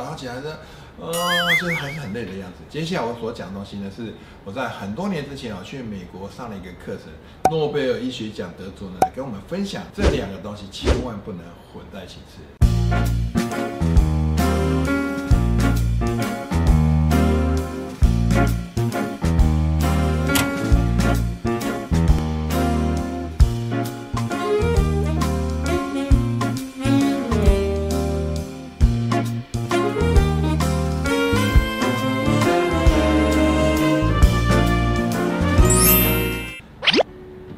[0.00, 0.60] 然后起来的，
[0.98, 1.12] 呃，
[1.60, 2.58] 就是还是很累的样子。
[2.70, 7.12] 接下来我所讲的东西呢，是我在很多年之前啊去美国上了一个课程，
[7.50, 11.40] 诺贝尔医学奖得主呢来跟我们分享这两个东西千万不能
[11.72, 13.39] 混在一起吃。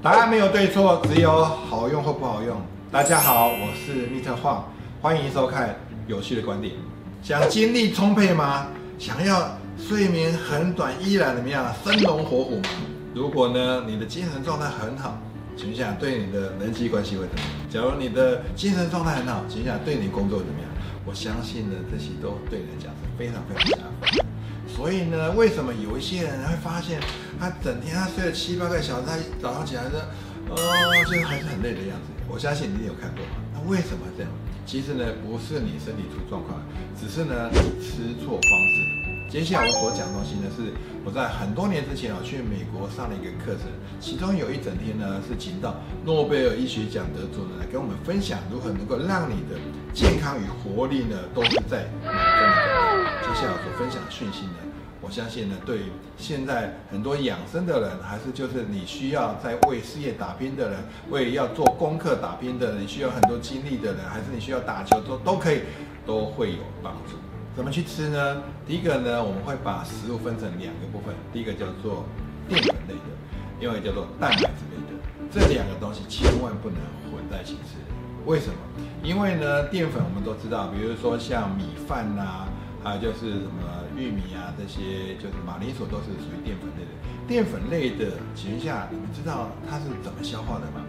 [0.03, 2.61] 答案没有对错，只有好用或不好用。
[2.91, 4.69] 大家好，我是密特晃，
[5.01, 5.77] 欢迎收看
[6.09, 6.75] 有趣的观点。
[7.23, 8.67] 想精力充沛吗？
[8.99, 11.73] 想要睡眠很短依然怎么样？
[11.85, 12.69] 生龙活虎吗？
[13.15, 15.17] 如果呢，你的精神状态很好，
[15.57, 17.49] 请问一下对你的人际关系会怎么样？
[17.71, 20.69] 假如你的精神状态很好，请问一下对你工作怎么样？
[21.05, 24.25] 我相信呢，这些都对你来讲是非常非常加分。
[24.69, 27.01] 所以呢，为什么有一些人会发现
[27.39, 30.09] 他整天他睡了七八个小时，他早上起来的，
[30.49, 30.57] 呃，
[31.05, 32.13] 就是还是很累的样子？
[32.29, 33.43] 我相信你有看过嘛。
[33.53, 34.31] 那为什么这样？
[34.65, 36.63] 其实呢，不是你身体出状况，
[36.99, 39.02] 只是呢你吃错方式。
[39.33, 40.75] 接下来我所讲东西呢，是
[41.07, 43.65] 我在很多年之前啊去美国上了一个课程，
[43.99, 49.57] 其中有一整天呢是请到诺贝尔医学奖得主呢来跟我们分享如何能够让你的
[49.95, 53.25] 健康与活力呢都是在满分的。
[53.25, 54.61] 接下来我所分享的讯息呢，
[55.01, 55.85] 我相信呢，对
[56.19, 65.63] 现在很多养生的人，还是就是你需要在为事业打拼的人，为要做功课打拼的人，需要很多精力的人，还是你需要打球都都可以，
[66.05, 67.17] 都会有帮助。
[67.55, 68.43] 怎么去吃呢？
[68.67, 72.07] 第一个呢，我们会把食物分成两个部分，第一个叫做
[72.49, 73.13] 淀粉类的，
[73.61, 74.97] 另外叫做蛋白质类的。
[75.31, 76.79] 这两个东西千万不能
[77.13, 77.77] 混在一起吃。
[78.25, 78.55] 为什么？
[79.03, 82.49] 因为呢，淀粉我们都知道，比如说像米饭呐、
[82.83, 86.93] 还有就是什么玉米啊，这些就是马铃薯都是属于淀粉类的。
[87.29, 90.81] 淀粉类的，情况下，你们知道它是怎么消化的吗？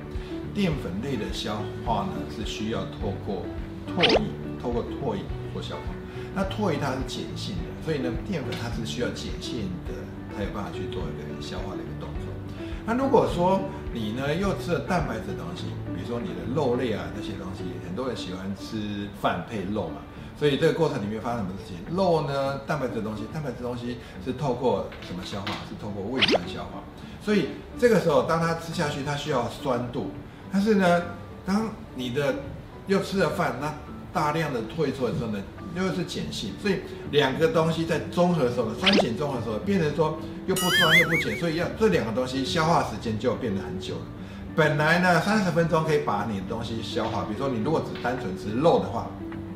[0.53, 3.43] 淀粉类的消化呢，是需要透过
[3.97, 4.21] 唾液，
[4.73, 5.21] 过唾液
[5.53, 5.93] 做消化。
[6.33, 9.93] 那唾液它是碱性的，所以呢，淀粉它是需要碱性的，
[10.35, 12.33] 才有办法去做一个消化的一个动作。
[12.85, 13.61] 那如果说
[13.93, 20.01] 你呢又吃了蛋白质的东西，比如说你的肉类啊那些东西，很多人喜欢吃饭配肉嘛，
[20.37, 21.95] 所以这个过程里面发生什么事情？
[21.95, 25.53] 肉呢，蛋白质的东西，蛋白质东西是透过什么消化？
[25.69, 26.83] 是透过胃酸消化。
[27.21, 30.09] 所以这个时候，当它吃下去，它需要酸度，
[30.51, 31.03] 但是呢，
[31.45, 32.35] 当你的
[32.87, 33.73] 又吃了饭，那
[34.13, 35.39] 大量的退出的时候呢，
[35.75, 36.75] 又是碱性，所以
[37.11, 44.01] 两个东西在综合的时候呢，酸碱综合的时候，变成说又不酸又不碱，所以要这两个东西消化时间就变得很久了。
[44.55, 49.09] 本来呢，三十分钟可以把你的东西消化，比如说你如果只单纯吃肉的话，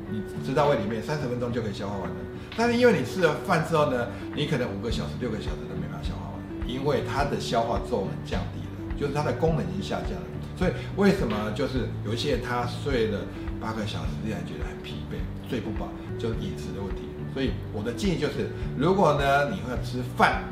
[0.09, 2.15] 你吃到胃里面三十分钟就可以消化完了。
[2.55, 10.25] 但是因为你吃了饭之后呢，你可能五个小时、六个小时都没办法消化完，因为它的消化作用降低了，就是它的功能已经下降了。
[10.57, 13.19] 所以为什么就是有一些人他睡了
[13.59, 15.17] 八个小时，依然觉得很疲惫，
[15.49, 17.03] 睡不饱，就饮食的问题。
[17.33, 20.43] 所以我的建议就是，如果呢你会吃饭，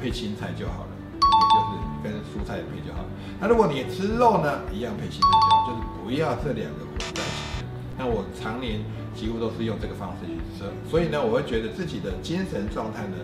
[0.00, 1.70] 配青菜就好了，也就是
[2.02, 3.04] 跟蔬菜配就好。
[3.40, 7.64] 那如果你吃肉呢，一样配青菜就好，就是不要这两个混在一起。
[7.98, 8.80] 那我常年
[9.14, 13.16] 几乎都是用这个方式去吃，所以呢，我会觉得自己的精神状态呢，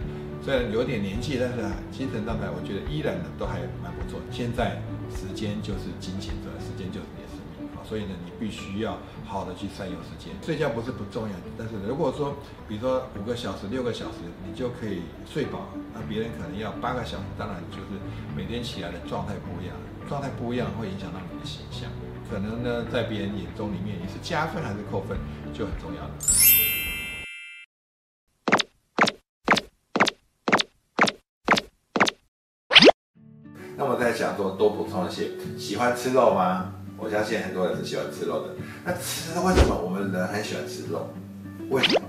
[0.44, 1.56] 虽然有点年纪，但是
[1.90, 4.20] 精神状态我觉得依然呢都还蛮不错。
[4.30, 6.50] 现在时间就是金钱，这
[7.88, 10.34] 所以呢，你必须要好的去善用时间。
[10.42, 12.34] 睡觉不是不重要，但是如果说
[12.68, 18.00] 比如说五个小时、六个小时，你就可以睡饱，那别人可能要八个小时，当然就是
[18.36, 19.76] 每天起来的状态不一样，
[20.08, 21.88] 状态不一样会影响到你的形象。
[22.28, 25.16] 可能呢，在别人眼中里面，你是加分还是扣分，
[25.54, 26.10] 就很重要了。
[33.78, 36.72] 那我在想说，多补充一些，喜欢吃肉吗？
[36.98, 38.54] 我相信很多人是喜欢吃肉的。
[38.84, 41.08] 那吃为什么我们人很喜欢吃肉？
[41.70, 42.02] 为什么？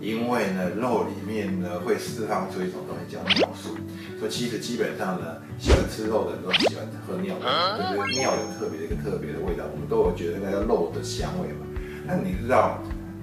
[0.00, 3.70] 因为呢，肉里面呢会释放出一种东西叫尿素。
[4.18, 11.64] 所以其实基本上呢，喜欢吃肉的人都喜欢喝尿的，就是尿有特别的一个特别的味道，我们都有觉得那叫肉的香味嘛。
[12.06, 12.78] 那你知道，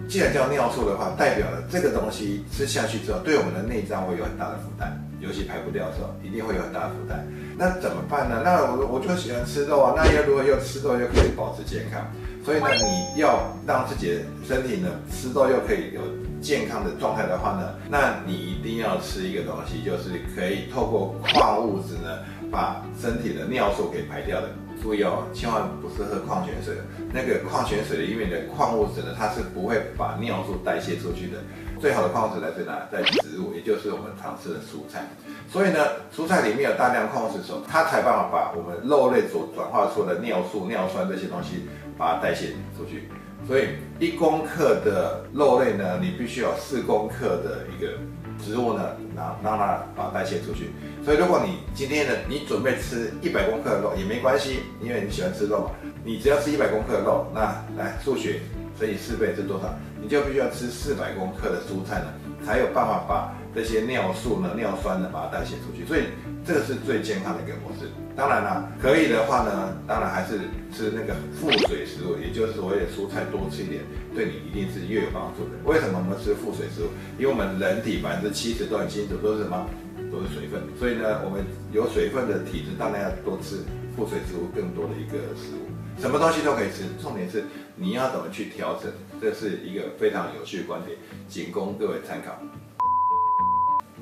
[0.08, 4.92] 既然叫尿素的话，代表了这个东西吃下去之后，对我们的内脏会有很大的负担，
[5.22, 7.26] 尤其排不掉的时候，一定会有很大的负担。
[7.58, 8.42] 那怎么办呢？
[8.44, 12.02] 那我我就喜欢吃肉啊，那又如何又吃肉又可以保持健康？
[12.44, 16.02] 所以呢，你要让自己的身体呢吃肉又可以有
[16.42, 22.18] 健康的状态的话呢，那你一定要吃一个东西，就是可以透过矿物质呢
[22.52, 24.50] 把身体的尿素给排掉的。
[24.82, 26.76] 注意哦，千万不是喝矿泉水，
[27.14, 31.38] 那个矿泉水里面的矿物质呢，它是不会把尿素代谢出去的。
[31.80, 32.88] 最好的矿物质来自哪？
[32.92, 35.08] 在植物，也就是我们常吃的蔬菜。
[35.50, 35.80] 所以呢，
[36.16, 41.68] 蔬菜里面有大量矿物质的时候，它才办法把我们肉类所转化出的尿素、尿酸这些东西，
[41.98, 43.10] 把它代谢出去。
[43.48, 43.70] 所以
[44.00, 47.98] 一公克的肉类呢，你必须有四公克的一个
[48.44, 50.72] 植物呢，让让它把代谢出去。
[51.06, 55.72] 所以如果你今天呢，你准备吃一百公克的肉也没关系，因为你喜欢吃肉嘛，
[56.04, 58.42] 你只要吃一百公克的肉，那来数学
[58.80, 59.74] 乘以四倍是多少？
[60.02, 62.08] 你就必须要吃四百公克的蔬菜呢，
[62.46, 65.86] 才有办法把这些尿素呢、尿酸呢把它代谢出去。
[65.86, 66.06] 所以
[66.46, 67.90] 这个是最健康的一个模式。
[68.16, 70.40] 当然了，可以的话呢，当然还是
[70.74, 73.82] 吃那个富水食物，也就是所谓的蔬菜多吃一点，
[74.14, 75.52] 对你一定是越有帮助的。
[75.64, 76.90] 为什么我们吃富水食物？
[77.18, 79.66] 因为我们人体百分之七十都很清楚都是什么？
[80.12, 80.62] 都是水分。
[80.78, 83.64] 所以呢，我们有水分的体质，当然要多吃
[83.96, 85.72] 富水食物更多的一个食物。
[86.00, 87.44] 什么东西都可以吃，重点是
[87.76, 88.92] 你要怎么去调整，
[89.22, 90.98] 这是一个非常有趣的观点，
[91.28, 92.38] 仅供各位参考。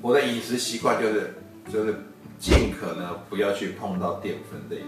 [0.01, 1.33] 我的饮食习惯就是
[1.71, 1.93] 就是
[2.39, 4.81] 尽可能不要去碰到淀粉类，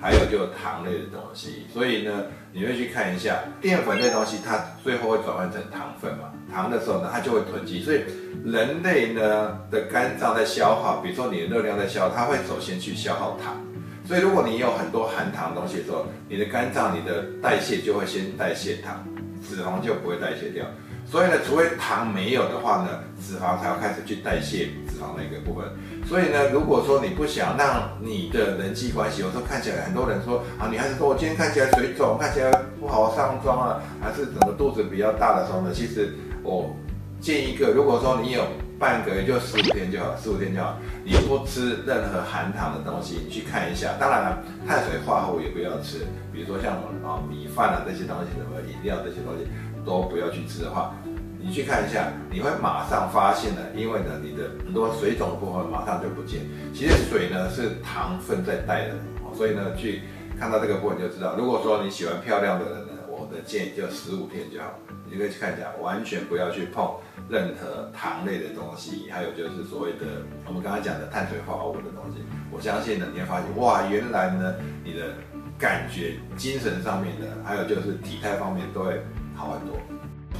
[0.00, 1.66] 还有就糖类的东西。
[1.72, 6.32] 所以呢，你会去看一下淀粉类东西，它最后会转换成糖分嘛？
[6.52, 7.82] 糖的时候呢，它就会囤积。
[7.82, 8.02] 所以
[8.44, 13.60] 人类呢的肝脏在消耗，比如说你的热量在消耗，它会首先去消耗糖。
[14.04, 19.02] 所以，如果你有很多含糖的东西的时候，你的肝脏、你的代谢就会先代谢糖，
[19.48, 20.66] 脂肪就不会代谢掉。
[21.12, 22.88] 所以呢，除非糖没有的话呢，
[23.20, 25.68] 脂肪才要开始去代谢脂肪那个部分。
[26.08, 32.50] 所以呢，如果说你不想让你的人际关系，有时候看起来很多人说啊，女孩子说我今天看起来水肿，看起来
[32.80, 36.74] 不好上妆啊，还是整个肚子比较大的时候呢，其实我
[37.20, 38.42] 建议一个，如果说你有。
[38.82, 40.76] 半个月就十五天就好，十五天就好。
[41.04, 43.94] 你不吃任何含糖的东西，你去看一下。
[43.94, 45.98] 当然了，碳水化合物也不要吃，
[46.32, 46.74] 比如说像
[47.06, 49.46] 啊米饭啊这些东西，什么饮料这些东西
[49.84, 50.94] 都不要去吃的话，
[51.38, 56.40] 你去看一下，你会马上发现的，因为呢你的很多水肿的部分马上就不见。
[56.72, 58.94] 其实水呢是糖分在带的，
[59.34, 60.02] 所以呢去
[60.38, 61.34] 看到这个部分就知道。
[61.36, 64.74] 如果说你喜欢漂亮的人呢，我的建议就十五天就好。
[65.10, 66.90] 你可以去看一下，完全不要去碰
[67.28, 72.24] 任何糖类的东西，还有就是所谓的我们刚刚讲的碳水化合物的东西。
[72.50, 75.12] 我相信呢，你会发现哇，原来呢，你的
[75.58, 79.02] 感觉、精神上面的，还有就是体态方面都会
[79.50, 79.76] 很多。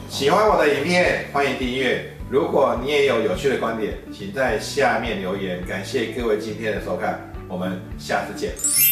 [0.09, 2.11] 喜欢我的影片，欢迎订阅。
[2.31, 5.63] 如果你也有有趣的观点，请在下面留言。
[5.67, 8.92] 感谢各位今天的收看，我们下次见。